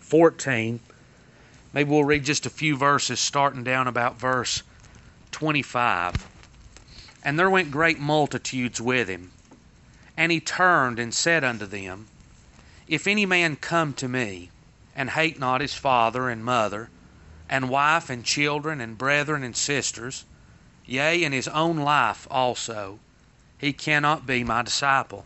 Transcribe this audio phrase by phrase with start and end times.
[0.00, 0.80] 14.
[1.72, 4.62] Maybe we'll read just a few verses starting down about verse
[5.32, 6.26] 25.
[7.22, 9.30] And there went great multitudes with him.
[10.16, 12.08] And he turned and said unto them,
[12.88, 14.50] If any man come to me,
[14.96, 16.90] and hate not his father and mother,
[17.48, 20.24] and wife and children and brethren and sisters,
[20.86, 22.98] yea, and his own life also,
[23.58, 25.24] he cannot be my disciple.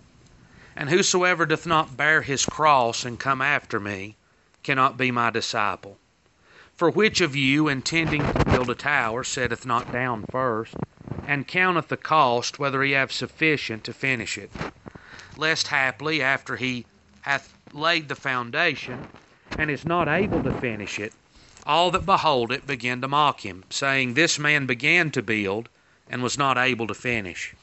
[0.75, 4.17] And whosoever doth not bear his cross and come after me
[4.63, 5.99] cannot be my disciple.
[6.75, 10.79] For which of you, intending to build a tower, setteth not down first,
[11.27, 14.51] and counteth the cost whether he have sufficient to finish it?
[15.37, 16.87] Lest haply, after he
[17.21, 19.09] hath laid the foundation,
[19.59, 21.13] and is not able to finish it,
[21.65, 25.69] all that behold it begin to mock him, saying, This man began to build,
[26.09, 27.55] and was not able to finish.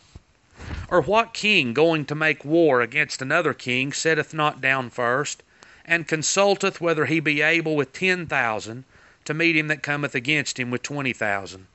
[0.89, 5.41] Or what king, going to make war against another king, setteth not down first,
[5.85, 8.83] and consulteth whether he be able with ten thousand
[9.23, 11.67] to meet him that cometh against him with twenty thousand?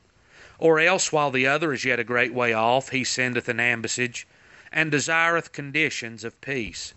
[0.59, 4.27] Or else, while the other is yet a great way off, he sendeth an ambassage,
[4.71, 6.93] and desireth conditions of peace.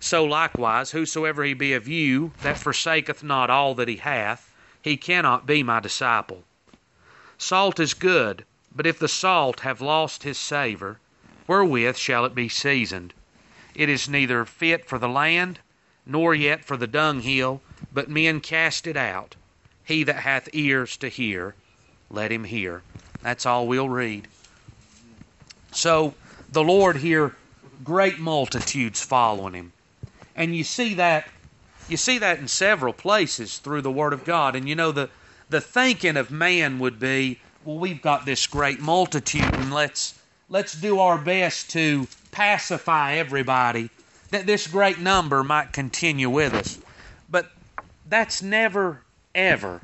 [0.00, 4.96] So likewise, whosoever he be of you that forsaketh not all that he hath, he
[4.96, 6.44] cannot be my disciple.
[7.36, 8.46] Salt is good,
[8.76, 11.00] but if the salt have lost his savour,
[11.46, 13.14] wherewith shall it be seasoned?
[13.74, 15.60] It is neither fit for the land,
[16.04, 19.34] nor yet for the dunghill, but men cast it out.
[19.82, 21.54] He that hath ears to hear,
[22.10, 22.82] let him hear.
[23.22, 24.28] That's all we'll read.
[25.72, 26.14] So
[26.52, 27.34] the Lord here,
[27.82, 29.72] great multitudes following him.
[30.34, 31.28] And you see that
[31.88, 34.56] you see that in several places through the Word of God.
[34.56, 35.08] And you know the
[35.48, 40.72] the thinking of man would be, well, we've got this great multitude, and let's let's
[40.72, 43.90] do our best to pacify everybody
[44.30, 46.78] that this great number might continue with us.
[47.28, 47.50] But
[48.08, 49.02] that's never
[49.34, 49.82] ever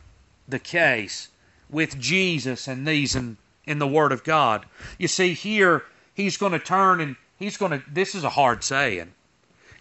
[0.49, 1.29] the case
[1.69, 4.65] with Jesus and these in, in the Word of God.
[4.99, 5.83] You see, here
[6.15, 7.83] he's going to turn and he's going to.
[7.91, 9.13] This is a hard saying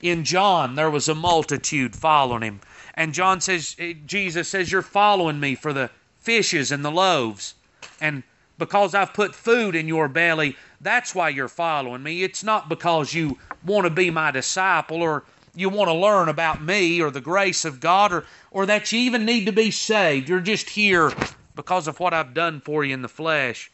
[0.02, 2.62] in John, there was a multitude following him.
[2.96, 5.90] And John says, eh, Jesus says, You're following me for the
[6.20, 7.53] fishes and the loaves.
[8.02, 8.24] And
[8.58, 12.24] because I've put food in your belly, that's why you're following me.
[12.24, 15.24] It's not because you want to be my disciple or
[15.56, 19.00] you want to learn about me or the grace of God or, or that you
[19.00, 20.28] even need to be saved.
[20.28, 21.14] You're just here
[21.56, 23.72] because of what I've done for you in the flesh.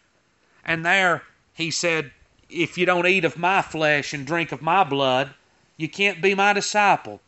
[0.64, 1.24] And there,
[1.54, 2.12] he said,
[2.50, 5.34] If you don't eat of my flesh and drink of my blood,
[5.78, 7.22] you can't be my disciple.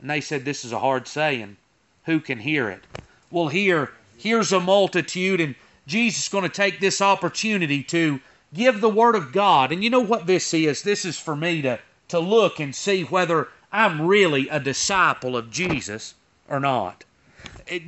[0.00, 1.56] And they said, This is a hard saying.
[2.04, 2.86] Who can hear it?
[3.30, 5.54] Well, here, here's a multitude, and
[5.86, 8.20] Jesus is going to take this opportunity to
[8.54, 9.72] give the Word of God.
[9.72, 10.82] And you know what this is?
[10.82, 11.78] This is for me to,
[12.08, 16.14] to look and see whether I'm really a disciple of Jesus
[16.48, 17.04] or not.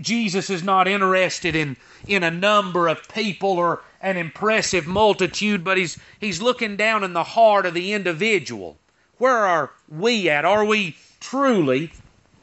[0.01, 1.77] Jesus is not interested in,
[2.07, 7.13] in a number of people or an impressive multitude, but he's, he's looking down in
[7.13, 8.79] the heart of the individual.
[9.19, 10.45] Where are we at?
[10.45, 11.93] Are we truly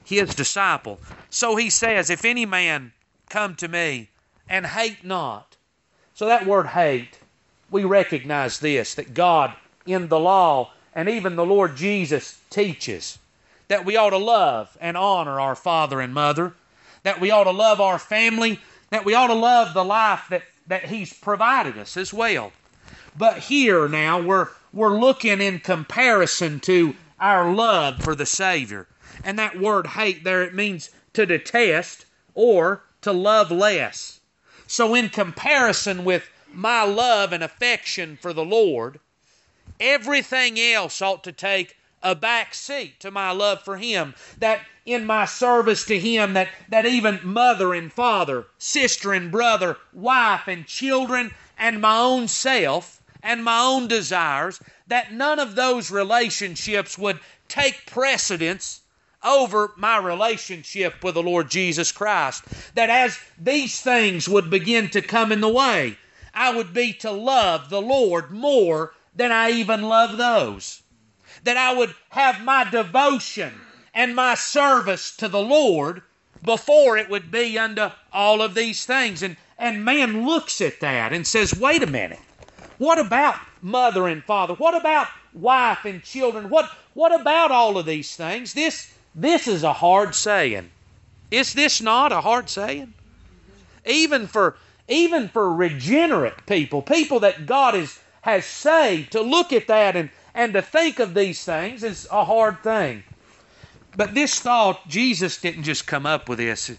[0.04, 1.00] his disciple?
[1.30, 2.94] So he says, If any man
[3.30, 4.10] come to me
[4.54, 5.58] and hate not.
[6.14, 7.18] So that word hate,
[7.72, 9.52] we recognize this that God
[9.88, 13.18] in the law and even the Lord Jesus teaches
[13.68, 16.54] that we ought to love and honor our father and mother,
[17.02, 18.60] that we ought to love our family,
[18.92, 22.52] that we ought to love the life that, that He's provided us as well.
[23.18, 28.86] But here now we're we're looking in comparison to our love for the Savior.
[29.24, 34.20] And that word hate there, it means to detest or to love less.
[34.74, 39.00] So, in comparison with my love and affection for the Lord,
[39.80, 44.16] everything else ought to take a back seat to my love for Him.
[44.40, 49.78] That in my service to Him, that, that even mother and father, sister and brother,
[49.94, 55.92] wife and children, and my own self and my own desires, that none of those
[55.92, 58.82] relationships would take precedence
[59.24, 62.44] over my relationship with the Lord Jesus Christ.
[62.76, 65.98] That as these things would begin to come in the way,
[66.34, 70.82] I would be to love the Lord more than I even love those.
[71.44, 73.54] That I would have my devotion
[73.94, 76.02] and my service to the Lord
[76.42, 79.24] before it would be unto all of these things.
[79.24, 82.20] And, and man looks at that and says, wait a minute.
[82.80, 84.56] What about mother and father?
[84.56, 86.50] What about wife and children?
[86.50, 88.54] What, what about all of these things?
[88.54, 90.70] This, this is a hard saying.
[91.32, 92.94] Is this not a hard saying?
[93.86, 94.58] Even for,
[94.88, 100.10] even for regenerate people, people that God has, has saved, to look at that and,
[100.34, 103.04] and to think of these things is a hard thing.
[103.96, 106.72] But this thought, Jesus didn't just come up with this.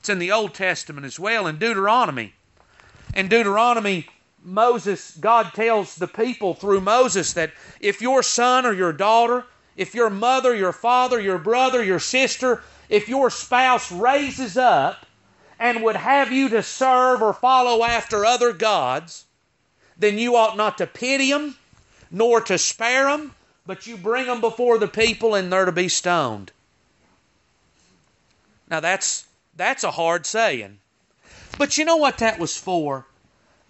[0.00, 2.32] It's in the Old Testament as well, in Deuteronomy.
[3.14, 4.06] In Deuteronomy,
[4.42, 9.44] Moses, God tells the people through Moses that if your son or your daughter,
[9.76, 15.06] if your mother, your father, your brother, your sister, if your spouse raises up
[15.58, 19.24] and would have you to serve or follow after other gods,
[19.96, 21.56] then you ought not to pity them,
[22.10, 23.34] nor to spare them,
[23.66, 26.52] but you bring them before the people and they're to be stoned.
[28.68, 30.78] Now that's that's a hard saying.
[31.58, 33.06] But you know what that was for?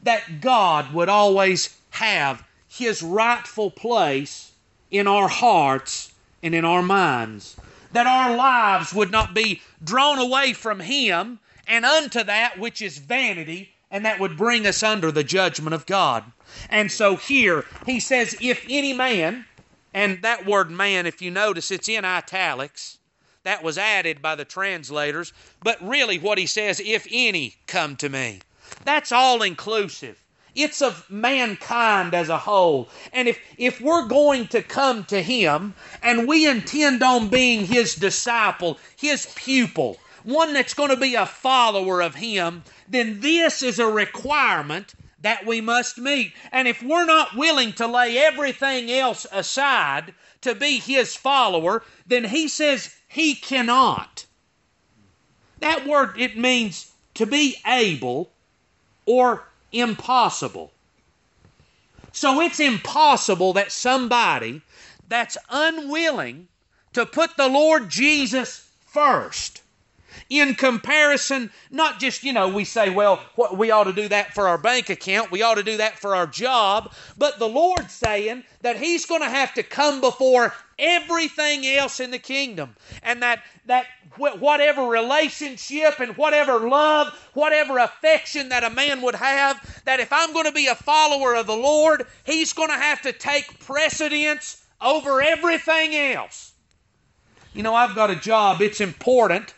[0.03, 4.52] That God would always have his rightful place
[4.93, 6.13] in our hearts
[6.43, 7.57] and in our minds.
[7.93, 12.99] That our lives would not be drawn away from him and unto that which is
[12.99, 16.25] vanity and that would bring us under the judgment of God.
[16.71, 19.45] And so here he says, if any man,
[19.93, 22.99] and that word man, if you notice, it's in italics.
[23.45, 25.33] That was added by the translators.
[25.63, 28.41] But really, what he says, if any come to me,
[28.85, 30.22] that's all inclusive.
[30.55, 32.89] It's of mankind as a whole.
[33.13, 37.95] And if, if we're going to come to him and we intend on being his
[37.95, 43.79] disciple, his pupil, one that's going to be a follower of him, then this is
[43.79, 46.33] a requirement that we must meet.
[46.51, 52.25] And if we're not willing to lay everything else aside to be his follower, then
[52.25, 54.27] he says he cannot.
[55.61, 58.31] That word, it means to be able
[59.07, 60.73] or impossible.
[62.13, 64.61] So it's impossible that somebody
[65.09, 66.49] that's unwilling
[66.93, 69.62] to put the Lord Jesus first
[70.29, 74.35] in comparison, not just, you know, we say, well, what, we ought to do that
[74.35, 77.93] for our bank account, we ought to do that for our job, but the Lord's
[77.93, 82.75] saying that He's going to have to come before everything else in the kingdom.
[83.03, 83.87] And that, that
[84.17, 90.33] whatever relationship and whatever love, whatever affection that a man would have, that if I'm
[90.33, 94.65] going to be a follower of the Lord, He's going to have to take precedence
[94.81, 96.53] over everything else.
[97.55, 99.55] You know, I've got a job, it's important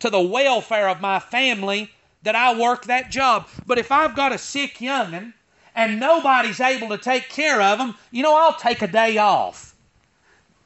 [0.00, 1.90] to the welfare of my family
[2.22, 3.48] that I work that job.
[3.66, 5.32] But if I've got a sick young'un
[5.74, 9.74] and nobody's able to take care of them, you know, I'll take a day off.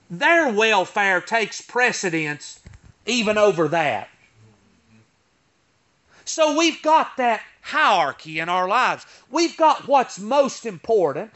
[0.09, 2.61] Their welfare takes precedence
[3.07, 4.09] even over that.
[6.25, 9.05] So we've got that hierarchy in our lives.
[9.31, 11.33] We've got what's most important.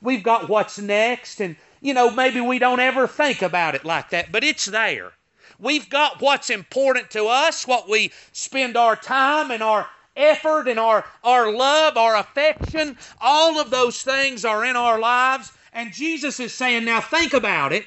[0.00, 1.40] We've got what's next.
[1.40, 5.12] And, you know, maybe we don't ever think about it like that, but it's there.
[5.62, 10.78] We've got what's important to us, what we spend our time and our effort and
[10.78, 12.98] our, our love, our affection.
[13.20, 15.52] All of those things are in our lives.
[15.72, 17.86] And Jesus is saying, now think about it.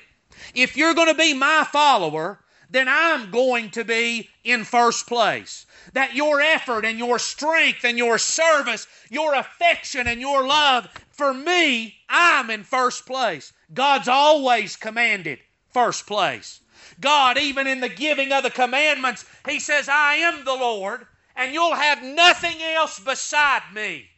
[0.54, 2.39] If you're going to be my follower,
[2.69, 5.66] then I'm going to be in first place.
[5.92, 11.33] That your effort and your strength and your service, your affection and your love, for
[11.33, 13.51] me, I'm in first place.
[13.74, 15.39] God's always commanded
[15.74, 16.62] first place.
[17.00, 21.06] God, even in the giving of the commandments, He says, I am the Lord,
[21.36, 24.10] and you'll have nothing else beside me.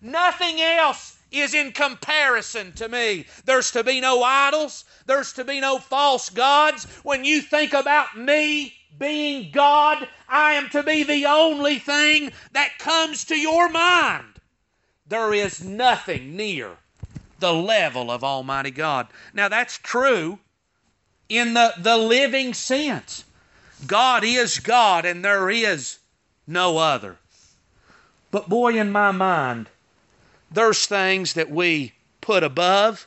[0.00, 3.26] Nothing else is in comparison to me.
[3.44, 6.84] There's to be no idols, there's to be no false gods.
[7.02, 12.78] When you think about me being God, I am to be the only thing that
[12.78, 14.40] comes to your mind.
[15.06, 16.76] There is nothing near
[17.38, 19.08] the level of Almighty God.
[19.34, 20.38] Now, that's true
[21.28, 23.24] in the, the living sense.
[23.86, 25.98] God is God and there is
[26.46, 27.16] no other.
[28.30, 29.68] But boy, in my mind,
[30.50, 33.06] there's things that we put above,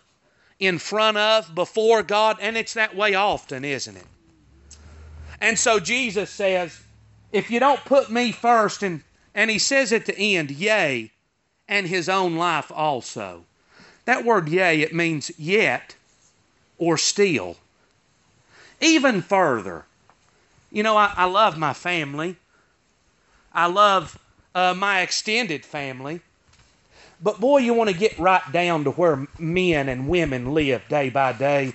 [0.59, 4.05] in front of, before God, and it's that way often, isn't it?
[5.39, 6.81] And so Jesus says,
[7.31, 11.11] if you don't put me first, and, and he says at the end, yea,
[11.67, 13.45] and his own life also.
[14.05, 15.95] That word yea, it means yet
[16.77, 17.55] or still
[18.81, 19.85] even further.
[20.71, 22.37] You know, I, I love my family.
[23.53, 24.17] I love
[24.53, 26.21] uh, my extended family.
[27.21, 31.09] But boy, you want to get right down to where men and women live day
[31.09, 31.73] by day.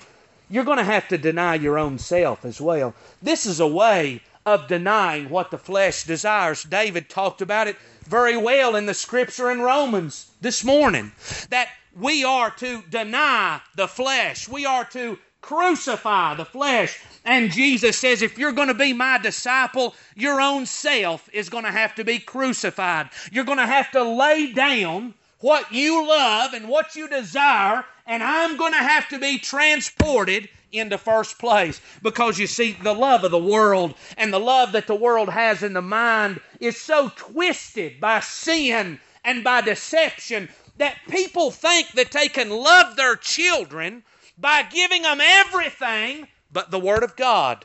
[0.48, 2.94] You're going to have to deny your own self as well.
[3.20, 6.62] This is a way of denying what the flesh desires.
[6.64, 11.12] David talked about it very well in the scripture in Romans this morning
[11.50, 14.48] that we are to deny the flesh.
[14.48, 16.98] We are to crucify the flesh.
[17.22, 21.64] And Jesus says, if you're going to be my disciple, your own self is going
[21.64, 23.10] to have to be crucified.
[23.30, 28.22] You're going to have to lay down what you love and what you desire, and
[28.22, 33.22] I'm going to have to be transported into first place because you see, the love
[33.22, 37.12] of the world and the love that the world has in the mind is so
[37.16, 40.48] twisted by sin and by deception
[40.78, 44.02] that people think that they can love their children
[44.38, 47.64] by giving them everything but the Word of God,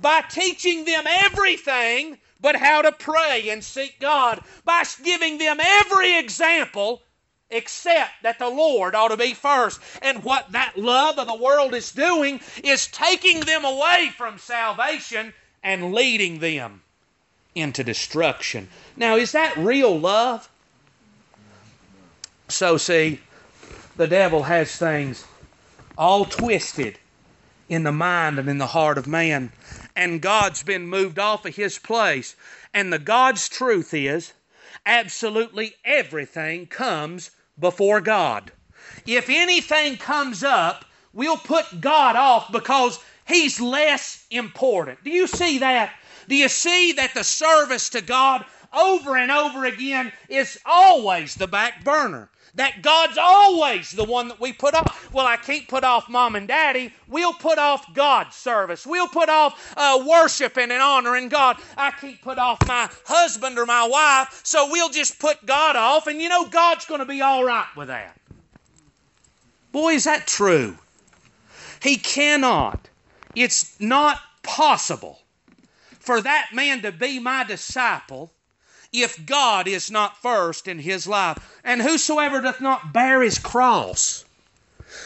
[0.00, 6.18] by teaching them everything but how to pray and seek God, by giving them every
[6.18, 7.02] example
[7.50, 9.80] except that the Lord ought to be first.
[10.02, 15.32] And what that love of the world is doing is taking them away from salvation
[15.62, 16.82] and leading them
[17.54, 18.68] into destruction.
[18.96, 20.48] Now, is that real love?
[22.48, 23.20] So, see,
[23.96, 25.24] the devil has things
[25.98, 26.98] all twisted
[27.68, 29.52] in the mind and in the heart of man.
[29.96, 32.36] And God's been moved off of his place.
[32.72, 34.32] And the God's truth is
[34.86, 38.52] absolutely everything comes before God.
[39.06, 45.02] If anything comes up, we'll put God off because he's less important.
[45.02, 45.92] Do you see that?
[46.28, 51.48] Do you see that the service to God over and over again is always the
[51.48, 52.30] back burner?
[52.58, 55.12] That God's always the one that we put off.
[55.12, 56.92] Well, I can't put off mom and daddy.
[57.06, 58.84] We'll put off God's service.
[58.84, 61.58] We'll put off uh, worshiping and honoring God.
[61.76, 66.08] I can't put off my husband or my wife, so we'll just put God off,
[66.08, 68.18] and you know God's going to be all right with that.
[69.70, 70.76] Boy, is that true.
[71.80, 72.88] He cannot.
[73.36, 75.20] It's not possible
[76.00, 78.32] for that man to be my disciple
[78.92, 81.60] if God is not first in his life.
[81.64, 84.24] And whosoever doth not bear his cross.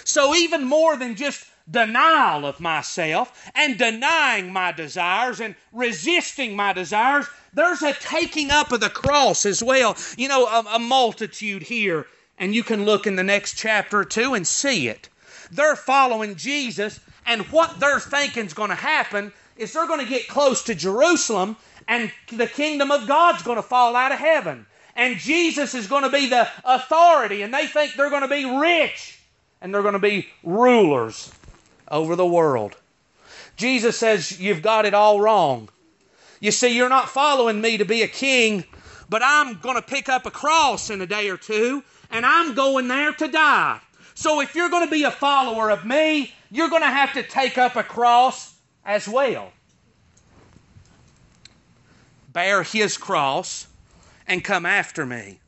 [0.05, 6.73] So, even more than just denial of myself and denying my desires and resisting my
[6.73, 9.97] desires, there's a taking up of the cross as well.
[10.17, 12.07] You know, a, a multitude here,
[12.39, 15.09] and you can look in the next chapter or two and see it.
[15.51, 20.07] They're following Jesus, and what they're thinking is going to happen is they're going to
[20.07, 21.57] get close to Jerusalem
[21.89, 24.67] and the kingdom of God's going to fall out of heaven.
[24.95, 28.45] And Jesus is going to be the authority, and they think they're going to be
[28.45, 29.19] rich
[29.63, 31.33] and they're going to be rulers
[31.89, 32.77] over the world.
[33.57, 35.69] Jesus says, You've got it all wrong.
[36.41, 38.65] You see, you're not following me to be a king,
[39.09, 42.55] but I'm going to pick up a cross in a day or two, and I'm
[42.55, 43.81] going there to die.
[44.15, 47.23] So if you're going to be a follower of me, you're going to have to
[47.23, 49.53] take up a cross as well
[52.33, 53.67] bear his cross
[54.27, 55.39] and come after me,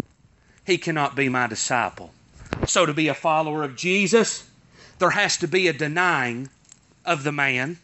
[0.67, 2.13] he cannot be my disciple.
[2.67, 4.49] So, to be a follower of Jesus,
[4.99, 6.49] there has to be a denying
[7.05, 7.79] of the man,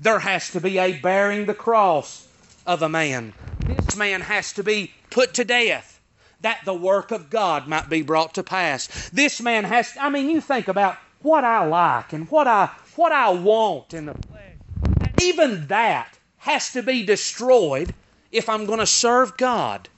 [0.00, 2.26] there has to be a bearing the cross
[2.66, 3.32] of a man.
[3.66, 6.00] This man has to be put to death
[6.40, 9.08] that the work of God might be brought to pass.
[9.10, 13.12] This man has I mean you think about what I like and what I what
[13.12, 15.12] I want in the flesh.
[15.22, 17.94] Even that has to be destroyed
[18.34, 19.88] if I'm going to serve God.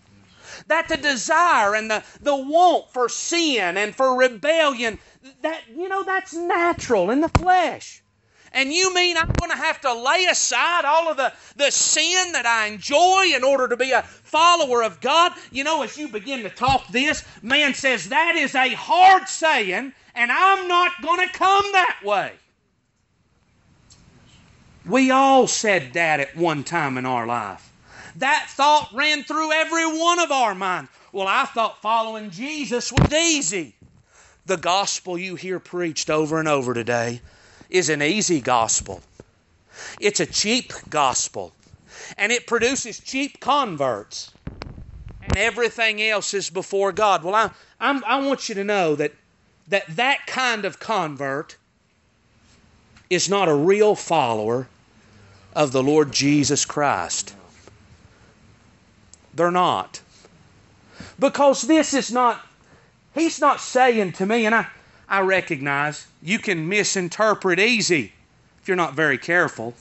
[0.69, 4.99] That the desire and the, the want for sin and for rebellion,
[5.43, 8.03] that, you know, that's natural in the flesh.
[8.53, 12.33] And you mean I'm going to have to lay aside all of the, the sin
[12.33, 15.33] that I enjoy in order to be a follower of God?
[15.51, 19.93] You know, as you begin to talk this, man says that is a hard saying,
[20.15, 22.33] and I'm not going to come that way.
[24.87, 27.66] We all said that at one time in our life.
[28.19, 30.91] That thought ran through every one of our minds.
[31.13, 33.75] Well, I thought following Jesus was easy.
[34.47, 37.21] The gospel you hear preached over and over today
[37.69, 39.03] is an easy gospel.
[40.01, 41.53] It's a cheap gospel.
[42.17, 44.33] And it produces cheap converts.
[45.23, 47.25] And everything else is before God.
[47.25, 49.13] Well, I, I'm, i want you to know that,
[49.69, 51.57] that that kind of convert
[53.11, 54.69] is not a real follower
[55.55, 57.36] of the Lord Jesus Christ.
[59.37, 60.01] They're not.
[61.19, 62.45] Because this is not,
[63.15, 64.67] he's not saying to me, and I,
[65.09, 68.13] I recognize you can misinterpret easy
[68.61, 69.75] if you're not very careful,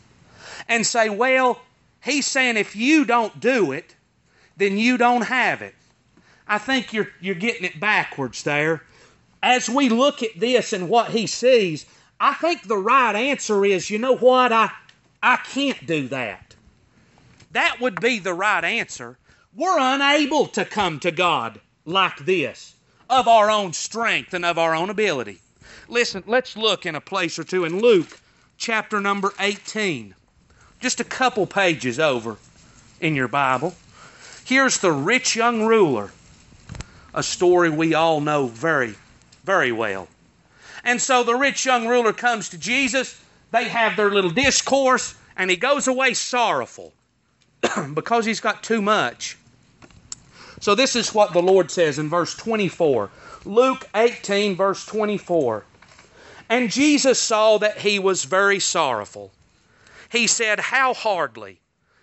[0.68, 1.62] and say, well,
[2.04, 3.96] he's saying if you don't do it,
[4.58, 5.74] then you don't have it.
[6.48, 8.84] I think you're, you're getting it backwards there.
[9.42, 11.86] As we look at this and what he sees,
[12.20, 14.52] I think the right answer is you know what?
[14.52, 14.70] I,
[15.24, 16.56] I can't do that.
[17.52, 19.18] That would be the right answer.
[19.58, 22.76] We're unable to come to God like this
[23.10, 25.40] of our own strength and of our own ability.
[25.88, 28.20] Listen, let's look in a place or two in Luke
[28.58, 30.14] chapter number 18.
[30.82, 32.36] Just a couple pages over
[33.00, 33.74] in your Bible.
[34.44, 36.12] Here's the rich young ruler,
[37.14, 38.96] a story we all know very,
[39.46, 40.10] very well.
[40.84, 43.22] And so the rich young ruler comes to Jesus.
[43.52, 46.92] they have their little discourse, and he goes away sorrowful
[47.94, 49.38] because he's got too much.
[50.66, 53.12] So, this is what the Lord says in verse 24.
[53.46, 55.64] Luke 18, verse 24.
[56.50, 59.32] And Jesus saw that he was very sorrowful.
[60.12, 61.60] He said, How hardly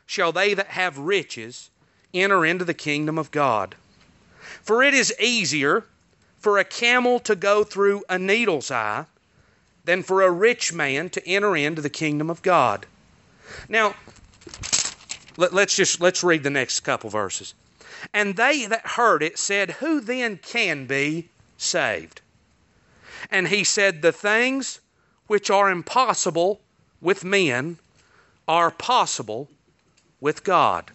[0.07, 1.71] shall they that have riches
[2.15, 3.75] enter into the kingdom of God?
[4.63, 5.83] For it is easier
[6.39, 9.07] for a camel to go through a needle's eye
[9.87, 12.87] than for a rich man to enter into the kingdom of God.
[13.69, 13.97] Now,
[15.37, 17.55] let, us just let's read the next couple verses.
[18.13, 22.21] And they that heard it said, Who then can be saved?
[23.31, 24.81] And he said, The things
[25.27, 26.61] which are impossible
[27.01, 27.79] with men
[28.49, 29.49] are possible
[30.21, 30.91] with God.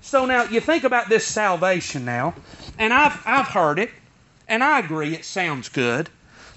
[0.00, 2.34] So now you think about this salvation now,
[2.78, 3.90] and I've, I've heard it,
[4.48, 6.10] and I agree it sounds good.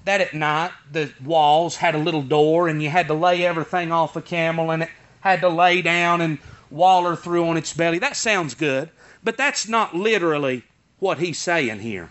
[0.06, 3.92] That at night the walls had a little door, and you had to lay everything
[3.92, 4.90] off a camel, and it
[5.22, 6.40] had to lay down and
[6.72, 8.00] waller through on its belly.
[8.00, 8.90] That sounds good,
[9.26, 10.64] but that's not literally
[11.00, 12.10] what he's saying here.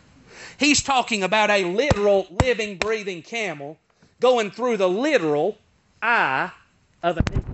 [0.59, 3.79] He's talking about a literal, living, breathing camel
[4.21, 5.57] going through the literal
[6.03, 6.51] eye
[7.03, 7.45] of a needle.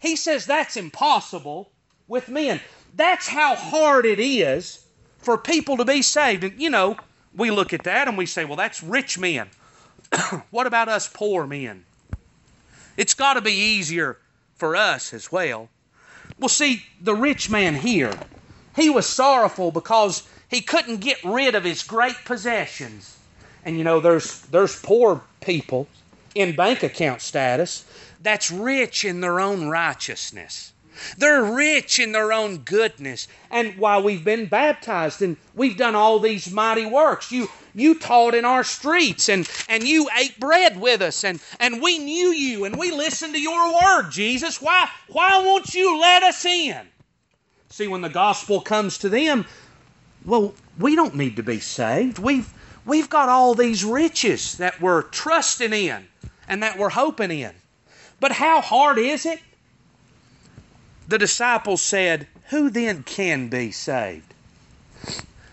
[0.00, 1.70] He says that's impossible
[2.06, 2.60] with men.
[2.94, 4.86] That's how hard it is
[5.18, 6.44] for people to be saved.
[6.44, 6.96] And, you know,
[7.34, 9.48] we look at that and we say, well, that's rich men.
[10.50, 11.84] what about us poor men?
[12.96, 14.18] It's got to be easier
[14.54, 15.68] for us as well.
[16.38, 18.18] Well, see, the rich man here,
[18.74, 23.16] he was sorrowful because he couldn't get rid of his great possessions.
[23.64, 25.86] And you know, there's there's poor people
[26.34, 27.84] in bank account status
[28.20, 30.72] that's rich in their own righteousness.
[31.18, 33.26] They're rich in their own goodness.
[33.50, 38.34] And while we've been baptized and we've done all these mighty works, you you taught
[38.34, 42.64] in our streets and, and you ate bread with us and, and we knew you
[42.64, 44.62] and we listened to your word, Jesus.
[44.62, 46.86] Why why won't you let us in?
[47.68, 49.46] See, when the gospel comes to them,
[50.24, 52.18] well, we don't need to be saved.
[52.18, 52.48] We've
[52.86, 56.06] we've got all these riches that we're trusting in
[56.48, 57.52] and that we're hoping in.
[58.20, 59.40] But how hard is it?
[61.08, 64.32] The disciples said, Who then can be saved?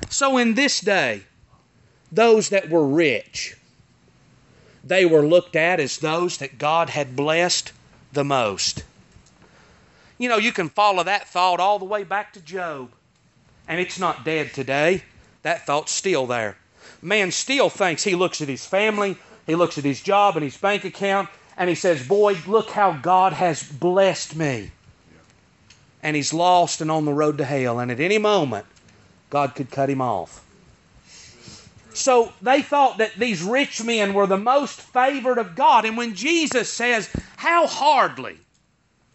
[0.09, 1.23] So in this day,
[2.11, 3.55] those that were rich,
[4.83, 7.71] they were looked at as those that God had blessed
[8.11, 8.83] the most.
[10.17, 12.91] You know, you can follow that thought all the way back to Job,
[13.67, 15.03] and it's not dead today.
[15.43, 16.57] That thought's still there.
[17.01, 20.57] Man still thinks he looks at his family, he looks at his job and his
[20.57, 24.71] bank account, and he says, Boy, look how God has blessed me.
[26.03, 28.65] And he's lost and on the road to hell, and at any moment,
[29.29, 30.43] God could cut him off.
[32.01, 35.85] So they thought that these rich men were the most favored of God.
[35.85, 38.37] And when Jesus says, How hardly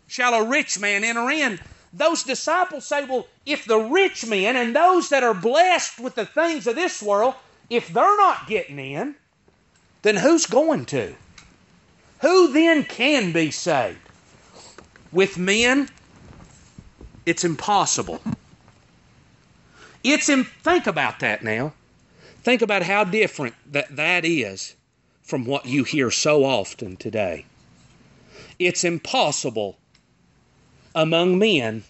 [0.07, 1.59] shall a rich man enter in?
[1.93, 6.27] Those disciples say, Well, if the rich men and those that are blessed with the
[6.27, 7.35] things of this world,
[7.69, 9.17] if they're not getting in,
[10.03, 11.15] then who's going to?
[12.21, 13.99] Who then can be saved?
[15.11, 15.89] With men,
[17.25, 18.21] it's impossible.
[20.05, 21.73] It's in, think about that now.
[22.47, 24.77] Think about how different that that is
[25.21, 27.45] from what you hear so often today.
[28.61, 29.79] It's impossible
[30.95, 31.83] among men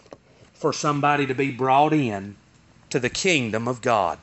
[0.54, 2.36] for somebody to be brought in
[2.88, 4.18] to the kingdom of God.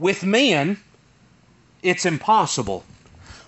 [0.00, 0.78] With men,
[1.84, 2.84] it's impossible.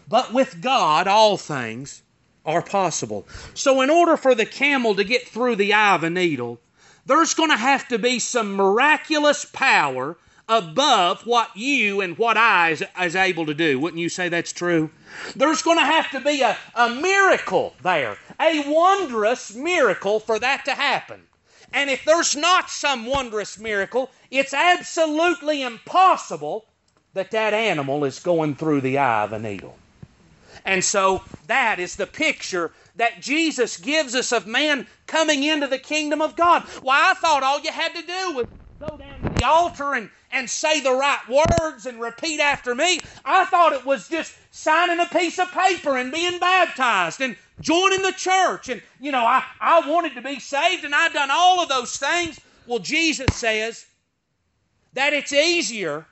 [0.06, 2.02] But with God, all things
[2.46, 3.26] are possible.
[3.52, 6.60] So, in order for the camel to get through the eye of a needle,
[7.08, 10.16] there's going to have to be some miraculous power
[10.48, 13.80] above what you and what I is, is, able to do.
[13.80, 14.90] Wouldn't you say that's true?
[15.34, 20.64] There's going to have to be a, a miracle there, a wondrous miracle for that
[20.66, 21.22] to happen.
[21.72, 26.66] And if there's not some wondrous miracle, it's absolutely impossible
[27.14, 29.76] that that animal is going through the eye of a needle.
[30.64, 35.78] And so that is the picture that Jesus gives us of man coming into the
[35.78, 36.64] kingdom of God.
[36.82, 38.46] Why, I thought all you had to do was
[38.80, 43.00] go down to the altar and, and say the right words and repeat after me.
[43.24, 48.02] I thought it was just signing a piece of paper and being baptized and joining
[48.02, 48.68] the church.
[48.68, 51.96] And, you know, I, I wanted to be saved and I'd done all of those
[51.96, 52.40] things.
[52.66, 53.86] Well, Jesus says
[54.92, 56.06] that it's easier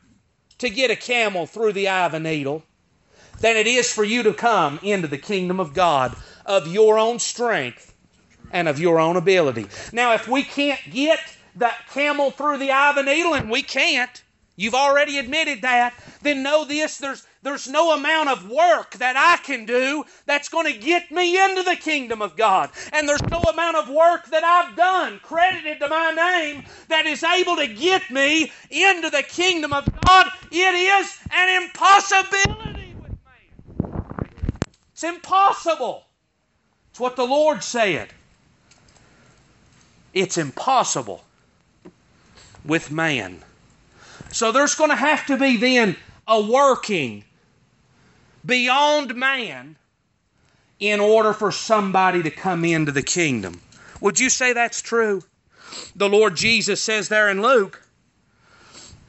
[0.58, 2.64] to get a camel through the eye of a needle
[3.40, 6.16] than it is for you to come into the kingdom of God
[6.46, 7.94] of your own strength
[8.52, 9.66] and of your own ability.
[9.92, 11.20] Now, if we can't get
[11.56, 14.22] that camel through the eye of a needle, and we can't,
[14.56, 19.36] you've already admitted that, then know this there's, There's no amount of work that I
[19.44, 22.70] can do that's going to get me into the kingdom of God.
[22.92, 27.22] And there's no amount of work that I've done, credited to my name, that is
[27.22, 30.26] able to get me into the kingdom of God.
[30.50, 34.58] It is an impossibility with man.
[34.92, 36.05] It's impossible.
[36.96, 38.08] It's what the Lord said.
[40.14, 41.24] It's impossible
[42.64, 43.44] with man.
[44.32, 47.24] So there's going to have to be then a working
[48.46, 49.76] beyond man
[50.80, 53.60] in order for somebody to come into the kingdom.
[54.00, 55.22] Would you say that's true?
[55.96, 57.86] The Lord Jesus says there in Luke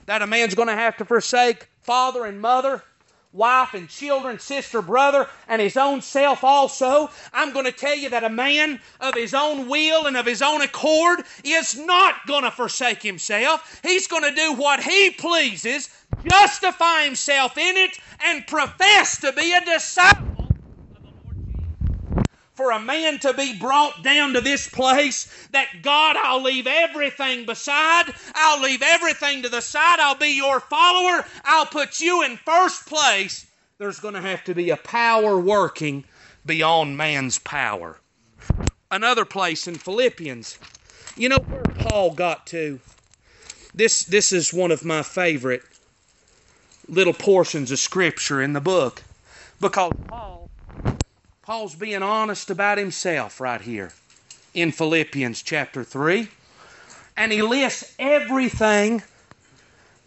[0.08, 2.84] that a man's going to have to forsake father and mother,
[3.31, 7.09] wife and children, sister, brother, and his own self also.
[7.33, 10.41] I'm going to tell you that a man of his own will and of his
[10.41, 13.81] own accord is not going to forsake himself.
[13.83, 15.89] He's going to do what he pleases
[16.23, 22.23] justify himself in it, and profess to be a disciple of the Lord Jesus.
[22.58, 27.46] For a man to be brought down to this place that God, I'll leave everything
[27.46, 32.36] beside, I'll leave everything to the side, I'll be your follower, I'll put you in
[32.38, 33.46] first place,
[33.78, 36.04] there's going to have to be a power working
[36.48, 38.00] beyond man's power.
[38.89, 40.58] Another place in Philippians,
[41.15, 42.80] you know where Paul got to?
[43.76, 45.62] This, this is one of my favorite
[46.88, 49.04] little portions of scripture in the book.
[49.62, 50.37] Because Paul
[51.47, 53.93] Paul's being honest about himself right here
[54.53, 56.27] in Philippians chapter 3
[57.15, 59.01] and he lists everything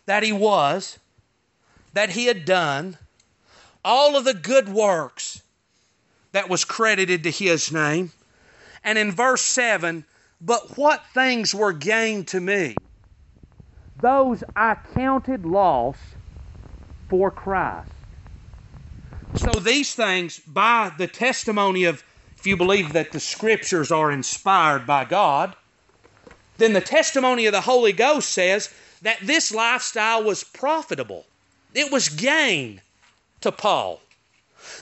[0.04, 0.98] that he was
[1.94, 2.98] that he had done
[3.82, 5.40] all of the good works
[6.32, 8.12] that was credited to his name
[8.84, 10.04] and in verse 7
[10.42, 12.76] but what things were gained to me
[13.98, 15.96] those I counted loss
[17.08, 17.88] for Christ.
[19.36, 22.02] So these things, by the testimony of,
[22.36, 25.54] if you believe that the scriptures are inspired by God,
[26.58, 31.24] then the testimony of the Holy Ghost says that this lifestyle was profitable.
[31.74, 32.82] It was gain
[33.40, 34.00] to Paul.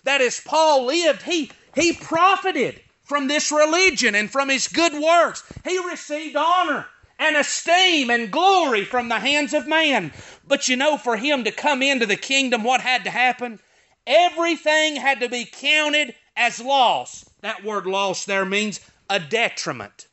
[0.05, 5.43] That as Paul lived, he, he profited from this religion and from his good works.
[5.65, 6.87] He received honor
[7.19, 10.13] and esteem and glory from the hands of man.
[10.47, 13.61] But you know, for him to come into the kingdom, what had to happen?
[14.09, 17.27] Everything had to be counted as loss.
[17.43, 20.07] That word loss there means a detriment.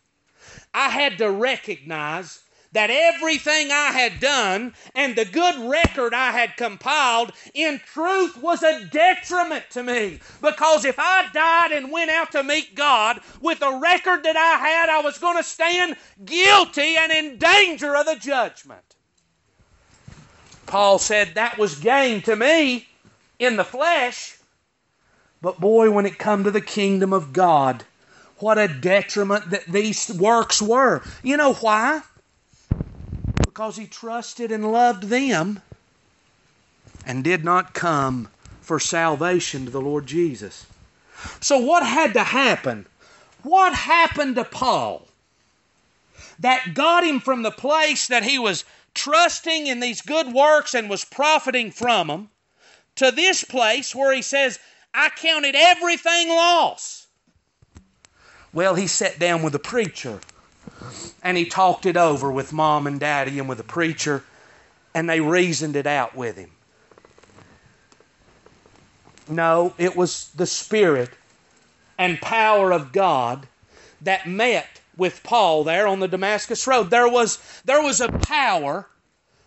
[0.74, 2.42] I had to recognize
[2.74, 8.64] that everything I had done and the good record I had compiled in truth was
[8.64, 10.20] a detriment to me.
[10.42, 14.58] Because if I died and went out to meet God with the record that I
[14.58, 18.82] had, I was going to stand guilty and in danger of the judgment.
[20.66, 22.90] Paul said that was gain to me
[23.40, 24.38] in the flesh.
[25.42, 27.84] But boy, when it come to the kingdom of God,
[28.40, 31.04] what a detriment that these works were.
[31.24, 32.02] You know why?
[33.56, 35.62] because he trusted and loved them
[37.06, 38.28] and did not come
[38.60, 40.66] for salvation to the Lord Jesus.
[41.40, 42.86] So, what had to happen?
[43.44, 45.08] What happened to Paul
[46.38, 50.90] that got him from the place that he was trusting in these good works and
[50.90, 52.30] was profiting from them
[52.96, 54.60] to this place where he says,
[54.94, 57.08] I counted everything loss?
[58.54, 60.20] Well, he sat down with a preacher
[61.22, 64.24] and he talked it over with mom and daddy and with the preacher,
[64.94, 66.52] and they reasoned it out with him.
[69.28, 71.10] No, it was the Spirit
[71.98, 73.48] and power of God
[74.02, 76.90] that met with Paul there on the Damascus Road.
[76.90, 78.88] There was, there was a power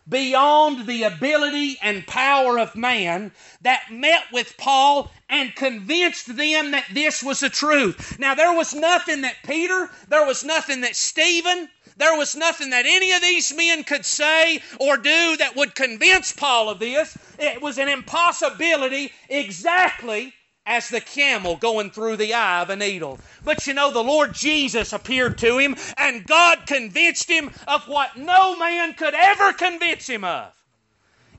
[0.09, 3.31] beyond the ability and power of man
[3.63, 8.19] that met with Paul and convinced them that this was the truth.
[8.19, 12.87] Now, there was nothing that Peter, there was nothing that Stephen, there was nothing that
[12.87, 17.19] any of these men could say or do that would convince Paul of this.
[17.39, 20.33] It was an impossibility exactly
[20.69, 23.19] as the camel going through the eye of a needle.
[23.43, 28.19] But you know, the Lord Jesus appeared to him, and God convinced him of what
[28.19, 30.53] no man could ever convince him of.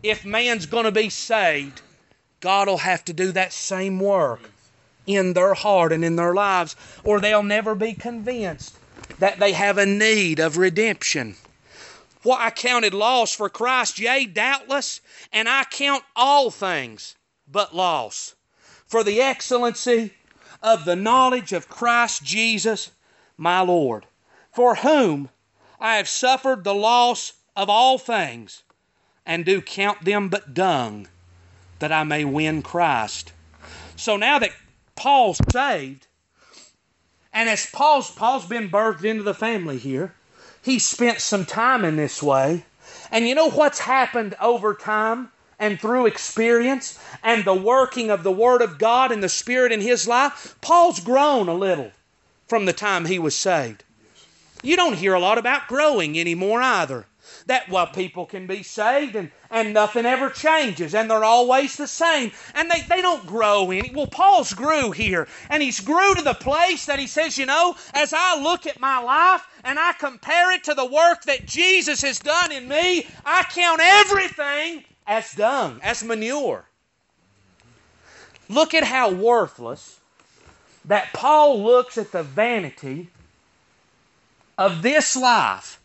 [0.01, 1.81] If man's going to be saved,
[2.39, 4.49] God will have to do that same work
[5.05, 8.75] in their heart and in their lives, or they'll never be convinced
[9.19, 11.35] that they have a need of redemption.
[12.23, 17.15] What I counted loss for Christ, yea, doubtless, and I count all things
[17.47, 18.33] but loss
[18.89, 20.11] for the excellency
[20.61, 22.91] of the knowledge of Christ Jesus
[23.37, 24.05] my Lord,
[24.51, 25.29] for whom
[25.79, 28.63] I have suffered the loss of all things,
[29.25, 31.07] and do count them but dung,
[31.77, 33.31] that I may win Christ.
[33.95, 34.51] So now that
[34.95, 36.07] Paul's saved,
[37.31, 40.15] and as Paul's Paul's been birthed into the family here,
[40.61, 42.65] he spent some time in this way.
[43.11, 48.31] And you know what's happened over time and through experience and the working of the
[48.31, 50.55] Word of God and the Spirit in his life?
[50.61, 51.91] Paul's grown a little
[52.47, 53.83] from the time he was saved.
[54.61, 57.05] You don't hear a lot about growing anymore either.
[57.45, 61.87] That well, people can be saved and, and nothing ever changes and they're always the
[61.87, 63.91] same and they, they don't grow any.
[63.91, 67.75] Well, Paul's grew here and he's grew to the place that he says, you know,
[67.93, 72.01] as I look at my life and I compare it to the work that Jesus
[72.01, 76.65] has done in me, I count everything as dung, as manure.
[78.47, 79.99] Look at how worthless
[80.85, 83.09] that Paul looks at the vanity
[84.55, 85.81] of this life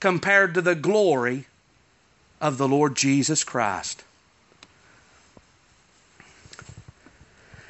[0.00, 1.46] compared to the glory
[2.40, 4.02] of the Lord Jesus Christ.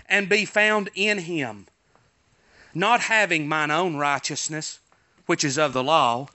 [0.08, 1.66] And be found in him,
[2.74, 4.78] not having mine own righteousness,
[5.26, 6.28] which is of the law,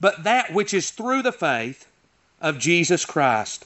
[0.00, 1.86] but that which is through the faith
[2.44, 3.64] of Jesus Christ.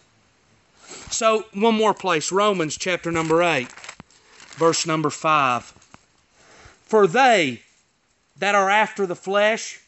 [1.11, 3.69] So, one more place Romans chapter number 8,
[4.57, 5.65] verse number 5.
[6.85, 7.63] For they
[8.39, 9.81] that are after the flesh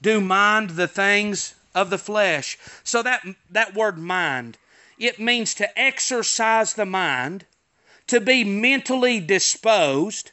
[0.00, 2.56] do mind the things of the flesh.
[2.84, 4.56] So that that word mind,
[4.98, 7.44] it means to exercise the mind,
[8.06, 10.30] to be mentally disposed,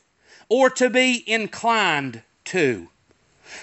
[0.47, 2.87] or to be inclined to.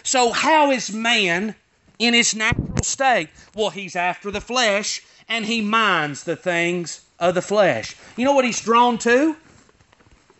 [0.03, 1.55] So how is man
[2.03, 3.29] in his natural state?
[3.55, 7.95] Well, he's after the flesh and he minds the things of the flesh.
[8.17, 9.37] You know what he's drawn to?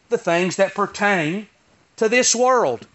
[0.09, 1.47] The things that pertain
[1.97, 2.89] to this world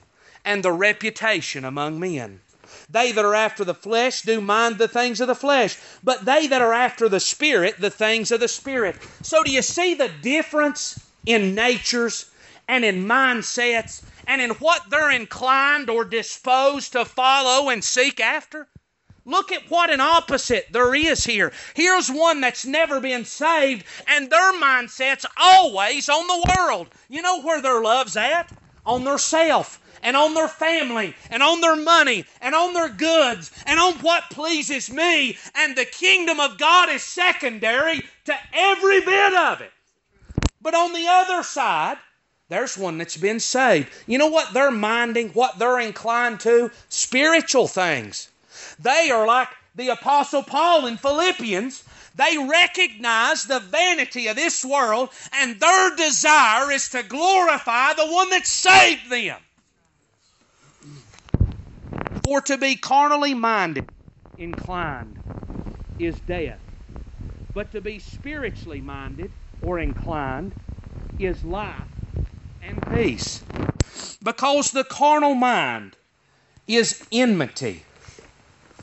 [0.43, 2.41] and the reputation among men.
[2.89, 6.47] They that are after the flesh do mind the things of the flesh, but they
[6.47, 8.97] that are after the Spirit, the things of the Spirit.
[9.21, 12.29] So, do you see the difference in natures
[12.67, 18.67] and in mindsets and in what they're inclined or disposed to follow and seek after?
[19.25, 21.51] Look at what an opposite there is here.
[21.73, 26.87] Here's one that's never been saved, and their mindset's always on the world.
[27.09, 28.49] You know where their love's at?
[28.85, 33.51] On their self and on their family and on their money and on their goods
[33.65, 35.37] and on what pleases me.
[35.55, 39.71] And the kingdom of God is secondary to every bit of it.
[40.61, 41.97] But on the other side,
[42.49, 43.89] there's one that's been saved.
[44.05, 46.71] You know what they're minding, what they're inclined to?
[46.87, 48.29] Spiritual things.
[48.79, 51.83] They are like the Apostle Paul in Philippians.
[52.15, 58.29] They recognize the vanity of this world, and their desire is to glorify the one
[58.31, 59.37] that saved them.
[62.23, 63.87] For to be carnally minded,
[64.37, 65.19] inclined,
[65.99, 66.59] is death.
[67.53, 69.31] But to be spiritually minded
[69.61, 70.53] or inclined
[71.19, 71.96] is life
[72.67, 73.41] and peace.
[74.21, 75.95] Because the carnal mind
[76.67, 77.83] is enmity,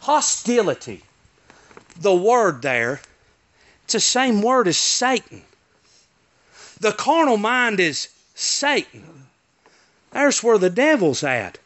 [0.01, 1.03] hostility.
[2.01, 3.01] The word there,
[3.85, 5.43] it's the same word as Satan.
[6.81, 9.27] The carnal mind is Satan.
[10.13, 11.59] There's where the devil's at.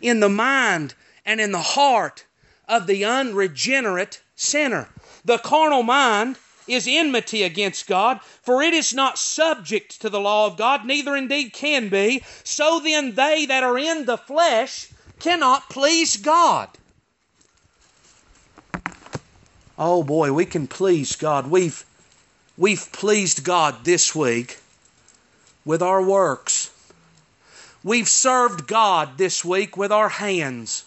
[0.00, 0.94] In the mind
[1.26, 2.24] and in the heart
[2.68, 4.88] of the unregenerate sinner.
[5.24, 10.46] The carnal mind is enmity against God, for it is not subject to the law
[10.46, 12.22] of God, neither indeed can be.
[12.42, 16.68] So then, they that are in the flesh cannot please God.
[19.78, 21.48] Oh boy, we can please God.
[21.48, 21.84] We've,
[22.56, 24.58] we've pleased God this week
[25.64, 26.70] with our works.
[27.82, 30.84] We've served God this week with our hands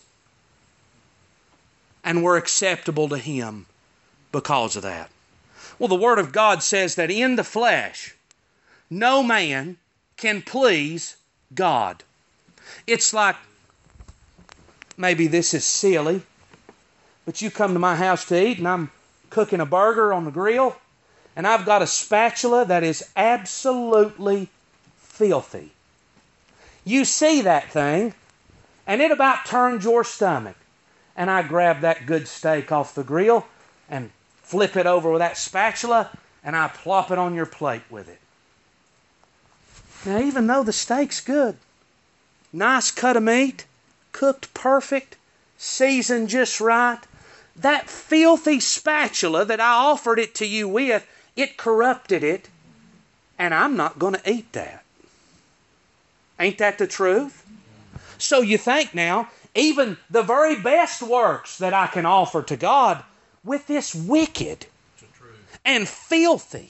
[2.08, 3.66] and we're acceptable to Him
[4.32, 5.10] because of that.
[5.80, 8.16] Well, the Word of God says that in the flesh,
[8.90, 9.78] no man
[10.16, 11.18] can please
[11.54, 12.04] God.
[12.88, 13.36] It's like
[14.98, 16.24] maybe this is silly,
[17.26, 18.92] but you come to my house to eat and I'm
[19.30, 20.76] cooking a burger on the grill
[21.36, 24.50] and I've got a spatula that is absolutely
[24.98, 25.72] filthy.
[26.84, 28.16] You see that thing
[28.88, 30.56] and it about turns your stomach
[31.16, 33.46] and I grab that good steak off the grill
[33.90, 34.10] and
[34.48, 36.10] flip it over with that spatula
[36.42, 38.20] and I plop it on your plate with it.
[40.06, 41.58] Now, even though the steak's good,
[42.54, 43.66] nice cut of meat,
[44.14, 45.18] cooked perfect,
[45.58, 47.00] seasoned just right,
[47.58, 51.06] that filthy spatula that I offered it to you with,
[51.36, 52.48] it corrupted it,
[53.38, 54.86] and I'm not going to eat that.
[56.40, 57.46] Ain't that the truth?
[58.18, 63.04] So you think now, even the very best works that I can offer to God
[63.48, 64.66] with this wicked
[65.64, 66.70] and filthy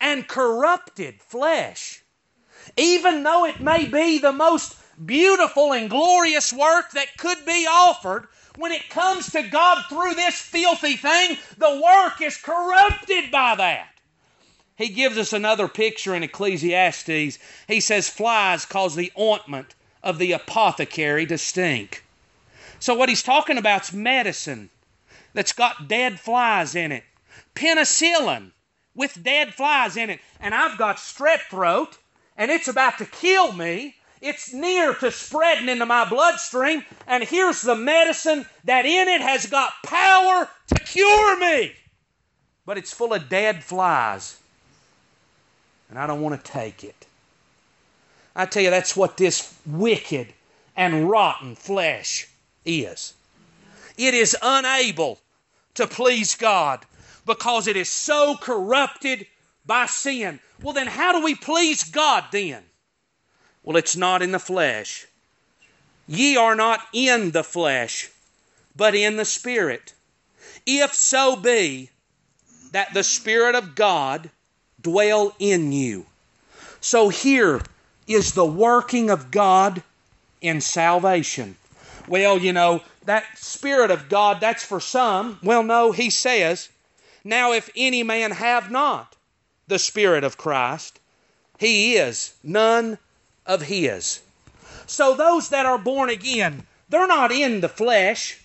[0.00, 2.02] and corrupted flesh.
[2.76, 8.28] Even though it may be the most beautiful and glorious work that could be offered,
[8.56, 13.88] when it comes to God through this filthy thing, the work is corrupted by that.
[14.76, 17.38] He gives us another picture in Ecclesiastes.
[17.66, 22.04] He says, Flies cause the ointment of the apothecary to stink.
[22.78, 24.68] So, what he's talking about is medicine
[25.36, 27.04] that's got dead flies in it,
[27.54, 28.52] penicillin
[28.94, 30.18] with dead flies in it.
[30.40, 31.98] And I've got strep throat,
[32.38, 33.96] and it's about to kill me.
[34.22, 39.44] It's near to spreading into my bloodstream, and here's the medicine that in it has
[39.44, 41.74] got power to cure me.
[42.64, 44.38] But it's full of dead flies,
[45.90, 47.06] and I don't want to take it.
[48.34, 50.32] I tell you, that's what this wicked
[50.74, 52.26] and rotten flesh
[52.64, 53.12] is.
[53.98, 55.20] It is unable
[55.76, 56.84] to please God
[57.24, 59.26] because it is so corrupted
[59.64, 60.40] by sin.
[60.62, 62.62] Well, then, how do we please God then?
[63.62, 65.06] Well, it's not in the flesh.
[66.06, 68.10] Ye are not in the flesh,
[68.76, 69.92] but in the Spirit.
[70.64, 71.90] If so be
[72.72, 74.30] that the Spirit of God
[74.80, 76.06] dwell in you.
[76.80, 77.60] So here
[78.06, 79.82] is the working of God
[80.40, 81.56] in salvation.
[82.08, 85.38] Well, you know, that Spirit of God, that's for some.
[85.42, 86.68] Well, no, he says,
[87.24, 89.16] Now if any man have not
[89.66, 91.00] the Spirit of Christ,
[91.58, 92.98] he is none
[93.46, 94.20] of His.
[94.86, 98.38] So those that are born again, they're not in the flesh,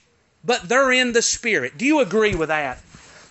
[0.44, 1.78] but they're in the Spirit.
[1.78, 2.80] Do you agree with that?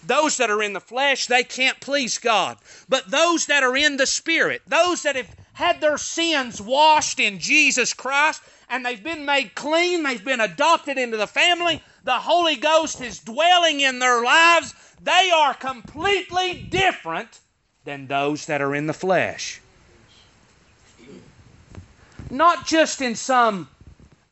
[0.06, 2.58] Those that are in the flesh, they can't please God.
[2.88, 7.38] But those that are in the Spirit, those that have had their sins washed in
[7.38, 12.54] Jesus Christ, and they've been made clean, they've been adopted into the family, the Holy
[12.54, 17.40] Ghost is dwelling in their lives, they are completely different
[17.84, 19.60] than those that are in the flesh.
[22.30, 23.68] Not just in some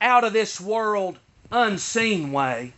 [0.01, 1.19] out of this world
[1.51, 2.73] unseen way,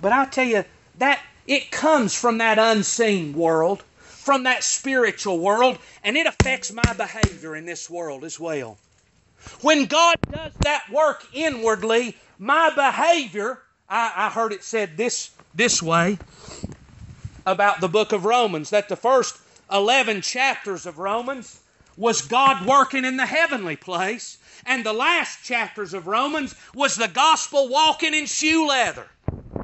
[0.00, 0.64] but I tell you
[0.96, 6.94] that it comes from that unseen world, from that spiritual world, and it affects my
[6.94, 8.78] behavior in this world as well.
[9.60, 15.82] When God does that work inwardly, my behavior, I, I heard it said this this
[15.82, 16.18] way
[17.46, 19.38] about the book of Romans, that the first
[19.70, 21.60] 11 chapters of Romans
[21.96, 27.08] was God working in the heavenly place, and the last chapters of Romans was the
[27.08, 29.06] gospel walking in shoe leather.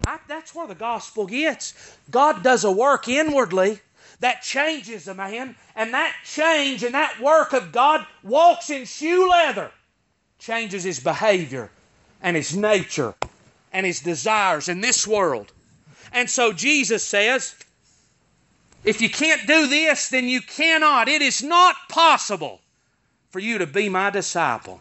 [0.06, 1.96] I, that's where the gospel gets.
[2.10, 3.80] God does a work inwardly
[4.20, 9.28] that changes a man, and that change and that work of God walks in shoe
[9.28, 9.70] leather,
[10.38, 11.70] changes his behavior
[12.22, 13.14] and his nature
[13.72, 15.52] and his desires in this world.
[16.12, 17.54] And so Jesus says,
[18.84, 21.08] if you can't do this, then you cannot.
[21.08, 22.60] It is not possible
[23.30, 24.80] for you to be my disciple.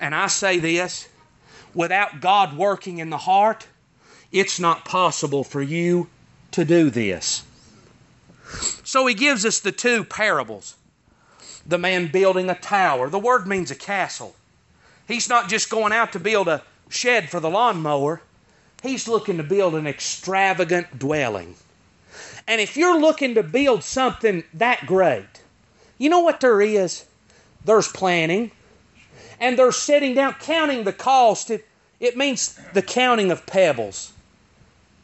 [0.00, 1.08] And I say this
[1.74, 3.66] without God working in the heart,
[4.32, 6.08] it's not possible for you
[6.52, 7.44] to do this.
[8.84, 10.76] So he gives us the two parables
[11.66, 13.08] the man building a tower.
[13.08, 14.34] The word means a castle.
[15.08, 18.20] He's not just going out to build a shed for the lawnmower,
[18.82, 21.54] he's looking to build an extravagant dwelling.
[22.46, 25.26] And if you're looking to build something that great,
[25.98, 27.04] you know what there is?
[27.64, 28.50] There's planning.
[29.40, 31.50] And there's sitting down, counting the cost.
[31.50, 31.66] It,
[31.98, 34.12] it means the counting of pebbles,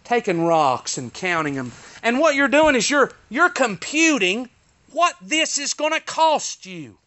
[0.05, 1.73] taking rocks and counting them.
[2.03, 4.49] And what you're doing is you're, you're computing
[4.93, 6.99] what this is going to cost you.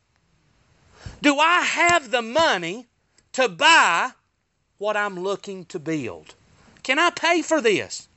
[1.22, 2.88] Do I have the money
[3.34, 4.12] to buy
[4.78, 6.36] what I'm looking to build?
[6.84, 8.08] Can I pay for this?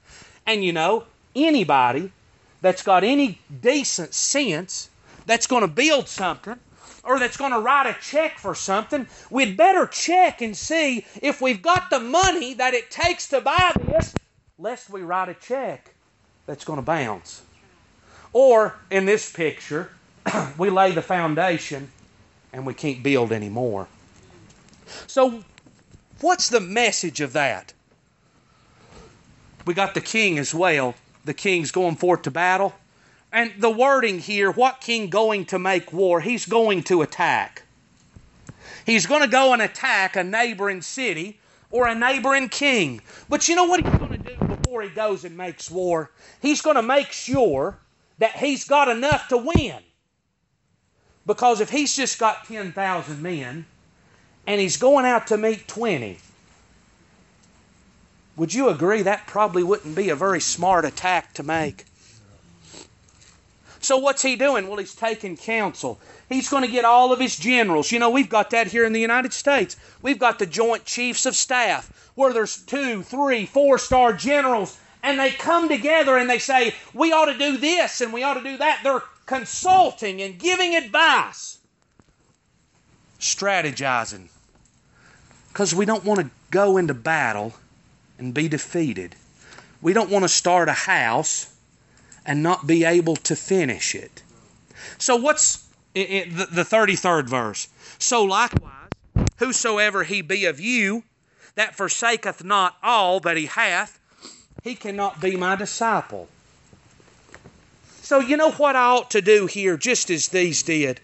[0.44, 2.12] And you know, anybody
[2.60, 4.90] that's got any decent sense
[5.24, 6.58] that's going to build something
[7.02, 11.40] or that's going to write a check for something, we'd better check and see if
[11.40, 14.12] we've got the money that it takes to buy this,
[14.58, 15.95] lest we write a check
[16.46, 17.42] that's going to bounce.
[18.32, 19.90] Or in this picture,
[20.58, 21.90] we lay the foundation
[22.52, 23.88] and we can't build anymore.
[25.06, 25.44] So,
[26.20, 27.72] what's the message of that?
[29.64, 30.94] We got the king as well
[31.26, 32.72] the king's going forth to battle.
[33.32, 36.20] And the wording here, what king going to make war?
[36.20, 37.64] He's going to attack.
[38.86, 41.38] He's going to go and attack a neighboring city
[41.70, 43.00] or a neighboring king.
[43.28, 44.15] But you know what he's going to
[44.76, 46.10] before he goes and makes war?
[46.42, 47.78] He's going to make sure
[48.18, 49.78] that he's got enough to win.
[51.24, 53.64] Because if he's just got 10,000 men
[54.46, 56.18] and he's going out to meet 20,
[58.36, 61.86] would you agree that probably wouldn't be a very smart attack to make?
[63.86, 64.66] So what's he doing?
[64.66, 66.00] Well, he's taking counsel.
[66.28, 67.92] He's going to get all of his generals.
[67.92, 69.76] You know, we've got that here in the United States.
[70.02, 75.20] We've got the Joint Chiefs of Staff, where there's two, three, four star generals, and
[75.20, 78.42] they come together and they say, we ought to do this and we ought to
[78.42, 78.80] do that.
[78.82, 81.58] They're consulting and giving advice,
[83.20, 84.30] strategizing.
[85.50, 87.54] Because we don't want to go into battle
[88.18, 89.14] and be defeated.
[89.80, 91.55] We don't want to start a house
[92.26, 94.22] and not be able to finish it.
[94.98, 97.68] So, what's the 33rd verse?
[97.98, 98.90] So, likewise,
[99.38, 101.04] whosoever he be of you
[101.54, 103.98] that forsaketh not all that he hath,
[104.62, 106.28] he cannot be my disciple.
[108.02, 111.00] So, you know what I ought to do here, just as these did?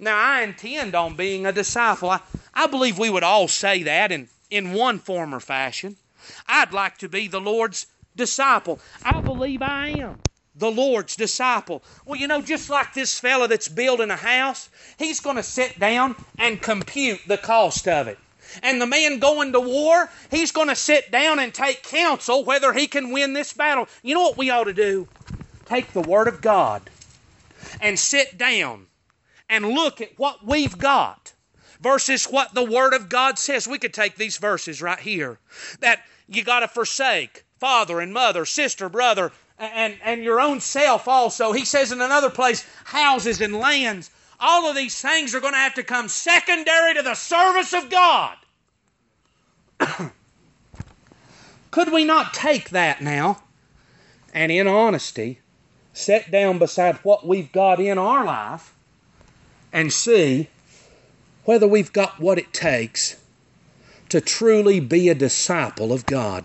[0.00, 2.10] Now, I intend on being a disciple.
[2.10, 2.20] I,
[2.54, 5.96] I believe we would all say that in, in one form or fashion.
[6.48, 7.86] I'd like to be the Lord's
[8.16, 8.80] disciple.
[9.04, 10.18] I believe I am
[10.56, 11.82] the Lord's disciple.
[12.04, 15.78] Well, you know, just like this fella that's building a house, he's going to sit
[15.78, 18.18] down and compute the cost of it.
[18.62, 22.72] And the man going to war, he's going to sit down and take counsel whether
[22.72, 23.88] he can win this battle.
[24.02, 25.08] You know what we ought to do?
[25.64, 26.82] Take the Word of God
[27.80, 28.86] and sit down
[29.48, 31.32] and look at what we've got
[31.80, 33.66] versus what the Word of God says.
[33.66, 35.38] We could take these verses right here
[35.80, 41.08] that you got to forsake father and mother, sister, brother, and, and your own self
[41.08, 41.52] also.
[41.52, 44.10] He says in another place, houses and lands.
[44.40, 47.90] All of these things are going to have to come secondary to the service of
[47.90, 48.36] God.
[51.70, 53.42] Could we not take that now
[54.32, 55.40] and in honesty
[55.92, 58.74] set down beside what we've got in our life
[59.72, 60.48] and see
[61.44, 63.16] whether we've got what it takes
[64.08, 66.44] to truly be a disciple of God?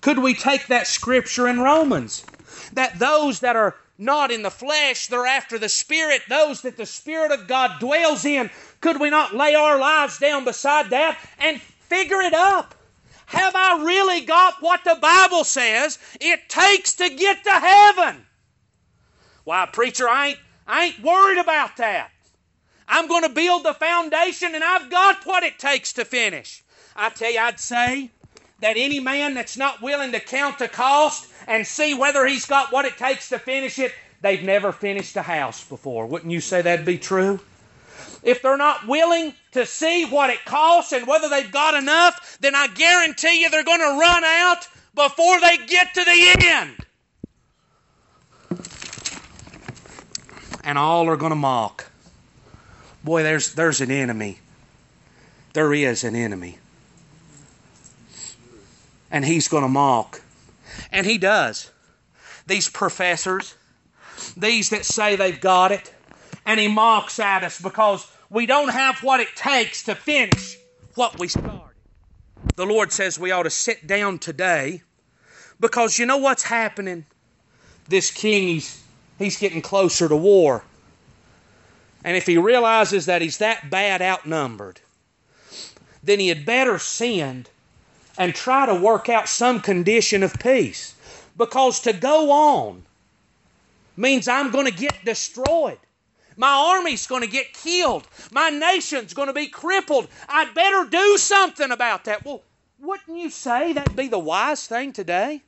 [0.00, 2.24] Could we take that scripture in Romans?
[2.72, 6.86] That those that are not in the flesh, they're after the Spirit, those that the
[6.86, 8.50] Spirit of God dwells in.
[8.80, 12.74] Could we not lay our lives down beside that and figure it up?
[13.26, 18.26] Have I really got what the Bible says it takes to get to heaven?
[19.44, 22.10] Why, preacher, I ain't, I ain't worried about that.
[22.86, 26.62] I'm going to build the foundation and I've got what it takes to finish.
[26.94, 28.10] I tell you, I'd say
[28.60, 32.72] that any man that's not willing to count the cost and see whether he's got
[32.72, 36.06] what it takes to finish it, they've never finished a house before.
[36.06, 37.40] Wouldn't you say that'd be true?
[38.22, 42.54] If they're not willing to see what it costs and whether they've got enough, then
[42.54, 46.76] I guarantee you they're going to run out before they get to the end.
[50.62, 51.90] And all are going to mock.
[53.02, 54.38] Boy, there's, there's an enemy.
[55.52, 56.58] There is an enemy
[59.14, 60.20] and he's going to mock.
[60.90, 61.70] And he does.
[62.48, 63.54] These professors,
[64.36, 65.94] these that say they've got it,
[66.44, 70.58] and he mocks at us because we don't have what it takes to finish
[70.96, 71.76] what we started.
[72.56, 74.82] The Lord says we ought to sit down today
[75.60, 77.06] because you know what's happening?
[77.88, 78.82] This king, he's,
[79.16, 80.64] he's getting closer to war.
[82.02, 84.80] And if he realizes that he's that bad outnumbered,
[86.02, 87.48] then he had better send
[88.18, 90.94] and try to work out some condition of peace.
[91.36, 92.84] Because to go on
[93.96, 95.78] means I'm going to get destroyed.
[96.36, 98.06] My army's going to get killed.
[98.32, 100.08] My nation's going to be crippled.
[100.28, 102.24] I'd better do something about that.
[102.24, 102.42] Well,
[102.80, 105.42] wouldn't you say that'd be the wise thing today?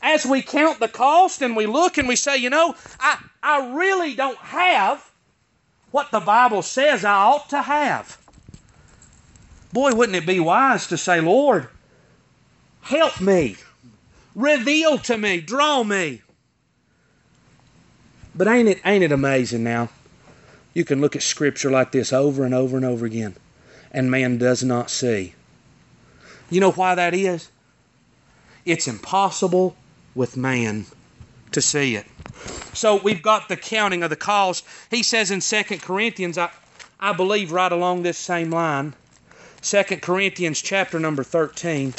[0.00, 3.74] As we count the cost and we look and we say, you know, I, I
[3.74, 5.10] really don't have
[5.90, 8.21] what the Bible says I ought to have.
[9.72, 11.68] Boy, wouldn't it be wise to say, Lord,
[12.82, 13.56] help me,
[14.34, 16.22] reveal to me, draw me.
[18.34, 19.90] But ain't it ain't it amazing now?
[20.74, 23.36] You can look at scripture like this over and over and over again,
[23.90, 25.34] and man does not see.
[26.50, 27.50] You know why that is?
[28.64, 29.76] It's impossible
[30.14, 30.86] with man
[31.52, 32.06] to see it.
[32.74, 34.64] So we've got the counting of the cost.
[34.90, 36.50] He says in 2 Corinthians, I,
[37.00, 38.94] I believe right along this same line,
[39.62, 41.94] 2 Corinthians chapter number 13.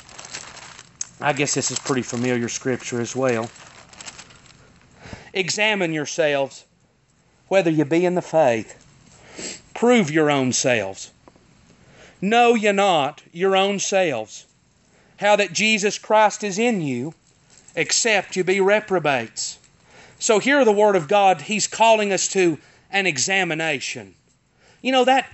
[1.21, 3.49] I guess this is pretty familiar scripture as well.
[5.33, 6.65] Examine yourselves
[7.47, 8.77] whether you be in the faith.
[9.73, 11.11] Prove your own selves.
[12.21, 14.45] Know ye not your own selves
[15.17, 17.13] how that Jesus Christ is in you,
[17.77, 19.57] except you be reprobates.
[20.19, 22.59] So here the word of God, he's calling us to
[22.91, 24.15] an examination.
[24.81, 25.27] You know that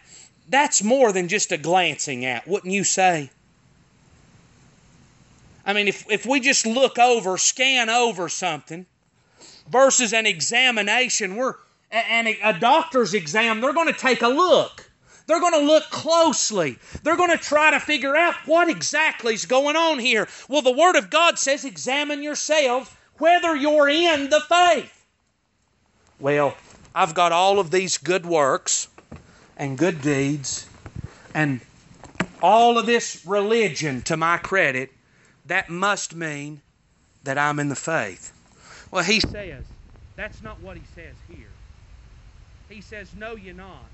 [0.50, 3.30] that's more than just a glancing at, wouldn't you say?
[5.66, 8.86] I mean, if, if we just look over, scan over something,
[9.70, 11.36] versus an examination.
[11.36, 11.56] We're
[11.92, 14.88] and a doctor's exam, they're going to take a look.
[15.26, 16.78] They're going to look closely.
[17.02, 20.28] They're going to try to figure out what exactly is going on here.
[20.48, 25.06] Well, the Word of God says, examine yourselves whether you're in the faith.
[26.20, 26.56] Well,
[26.94, 28.88] I've got all of these good works
[29.60, 30.66] and good deeds
[31.36, 31.60] and
[32.42, 34.90] all of this religion to my credit.
[35.46, 36.62] That must mean
[37.24, 38.34] that I'm in the faith.
[38.92, 39.66] Well, he says,
[40.16, 41.50] that's not what he says here.
[42.70, 43.86] He says, Know ye not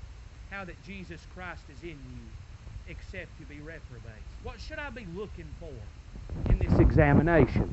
[0.50, 4.28] how that Jesus Christ is in you, except you be reprobates.
[4.42, 7.72] What should I be looking for in this examination?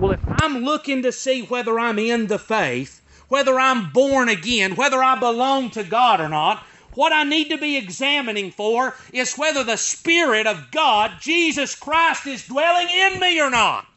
[0.00, 3.03] Well, if I'm looking to see whether I'm in the faith,
[3.34, 6.58] whether I'm born again, whether I belong to God or not,
[6.92, 12.28] what I need to be examining for is whether the Spirit of God, Jesus Christ,
[12.28, 13.88] is dwelling in me or not.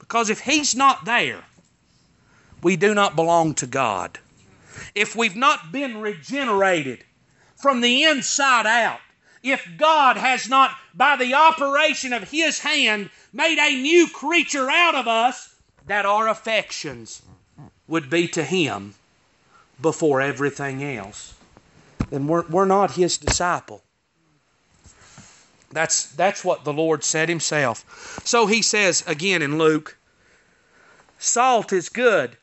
[0.00, 1.44] Because if He's not there,
[2.60, 4.18] we do not belong to God
[4.96, 7.04] if we've not been regenerated
[7.54, 8.98] from the inside out,
[9.44, 14.96] if God has not, by the operation of His hand, made a new creature out
[14.96, 15.54] of us,
[15.86, 17.22] that our affections
[17.90, 18.94] would be to Him
[19.80, 21.34] before everything else,
[22.10, 23.82] then we're, we're not His disciple.
[25.72, 28.22] That's, that's what the Lord said Himself.
[28.24, 29.96] So He says again in Luke
[31.18, 32.36] salt is good,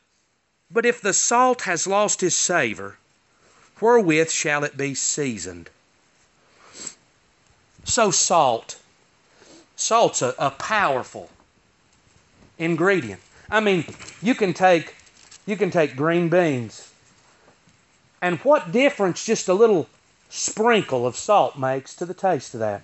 [0.70, 2.96] but if the salt has lost his savor,
[3.80, 5.70] wherewith shall it be seasoned?
[7.84, 8.78] So, salt.
[9.76, 11.30] Salt's a, a powerful
[12.58, 13.20] ingredient.
[13.50, 13.84] I mean,
[14.20, 14.94] you can take
[15.48, 16.92] you can take green beans.
[18.20, 19.88] And what difference just a little
[20.28, 22.82] sprinkle of salt makes to the taste of that.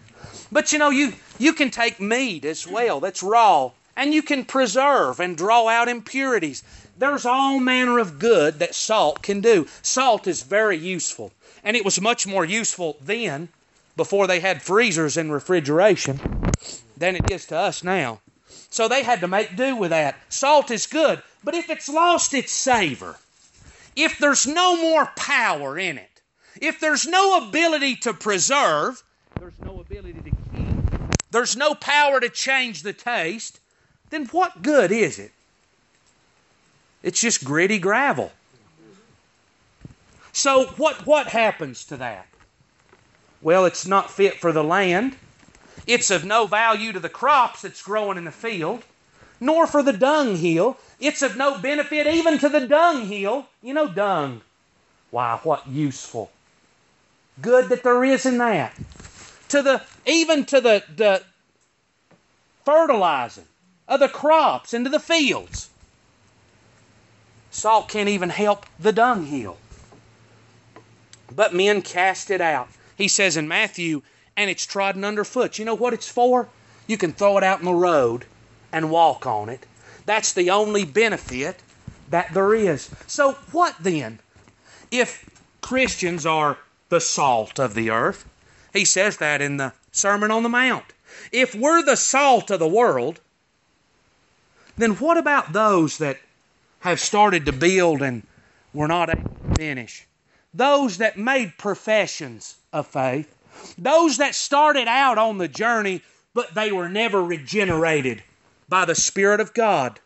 [0.51, 4.47] But you know, you you can take meat as well that's raw and you can
[4.47, 6.63] preserve and draw out impurities.
[6.97, 9.69] There's all manner of good that salt can do.
[9.83, 13.49] Salt is very useful, and it was much more useful then,
[13.95, 16.19] before they had freezers and refrigeration,
[16.97, 18.21] than it is to us now.
[18.71, 20.17] So they had to make do with that.
[20.29, 23.17] Salt is good, but if it's lost its savor,
[23.97, 26.21] if there's no more power in it,
[26.61, 29.03] if there's no ability to preserve,
[29.39, 30.67] there's no ability to keep,
[31.31, 33.61] there's no power to change the taste,
[34.11, 35.33] then what good is it?
[37.03, 38.33] It's just gritty gravel.
[40.33, 42.27] So what what happens to that?
[43.41, 45.17] Well, it's not fit for the land.
[45.87, 48.83] It's of no value to the crops that's growing in the field,
[49.41, 50.79] nor for the dung hill.
[51.01, 53.47] It's of no benefit even to the dung hill.
[53.63, 54.41] You know, dung.
[55.11, 56.31] Why, what useful.
[57.41, 58.75] Good that there is in that.
[59.51, 61.23] To the even to the, the
[62.65, 63.47] fertilizing
[63.87, 65.69] of the crops into the fields.
[67.51, 69.59] Salt can't even help the dunghill.
[71.35, 72.69] But men cast it out.
[72.97, 74.03] He says in Matthew,
[74.37, 75.59] and it's trodden underfoot.
[75.59, 76.49] You know what it's for?
[76.87, 78.27] You can throw it out in the road
[78.73, 79.67] and walk on it.
[80.07, 81.63] That's the only benefit
[82.11, 82.91] that there is.
[83.07, 84.21] So, what then?
[84.91, 85.29] If
[85.61, 86.59] Christians are
[86.89, 88.27] the salt of the earth,
[88.73, 90.85] he says that in the Sermon on the Mount.
[91.33, 93.21] If we're the salt of the world,
[94.77, 96.19] then what about those that
[96.85, 98.27] have started to build and
[98.75, 100.07] were not able to finish.
[100.53, 103.35] Those that made professions of faith.
[103.79, 106.03] Those that started out on the journey,
[106.35, 108.23] but they were never regenerated
[108.69, 110.01] by the Spirit of God.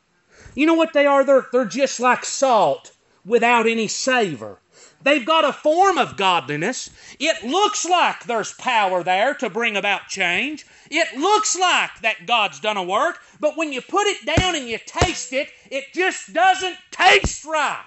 [0.55, 1.25] You know what they are?
[1.25, 2.93] They're, they're just like salt
[3.25, 4.59] without any savor.
[5.03, 6.91] They've got a form of godliness.
[7.21, 10.67] It looks like there's power there to bring about change.
[10.91, 14.69] It looks like that God's done a work, but when you put it down and
[14.69, 17.85] you taste it, it just doesn't taste right.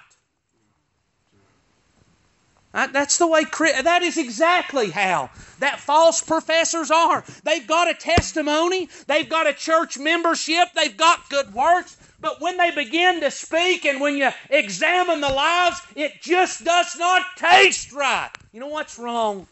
[2.74, 3.44] Uh, that's the way,
[3.82, 7.22] that is exactly how that false professors are.
[7.44, 12.56] They've got a testimony, they've got a church membership, they've got good works, but when
[12.56, 17.92] they begin to speak and when you examine the lives, it just does not taste
[17.92, 18.30] right.
[18.52, 19.46] You know what's wrong?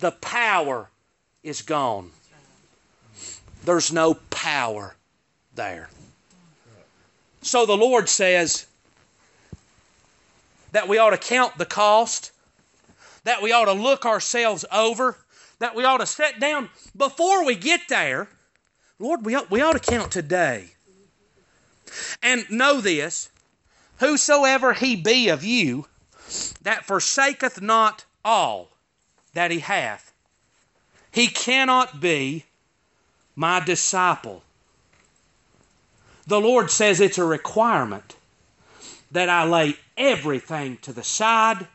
[0.00, 0.88] The power
[1.42, 2.10] is gone.
[3.64, 4.96] There's no power
[5.54, 5.90] there.
[7.42, 8.66] So the Lord says
[10.70, 12.32] that we ought to count the cost,
[13.24, 15.16] that we ought to look ourselves over,
[15.58, 18.28] that we ought to sit down before we get there.
[18.98, 20.70] Lord, we ought, we ought to count today.
[22.22, 23.28] And know this
[23.98, 25.86] whosoever he be of you
[26.62, 28.70] that forsaketh not all
[29.34, 30.12] that he hath,
[31.10, 32.44] he cannot be
[33.36, 34.42] my disciple.
[36.26, 38.16] The Lord says it's a requirement
[39.10, 41.66] that I lay everything to the side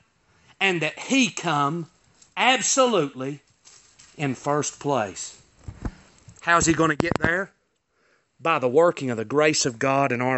[0.60, 1.89] and that He come
[2.36, 3.41] absolutely
[4.18, 5.41] in first place.
[6.41, 7.51] How's He going to get there?
[8.39, 10.36] By the working of the grace of God in our life.